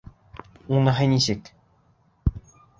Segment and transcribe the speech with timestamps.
[0.77, 1.53] Уныһы нисек?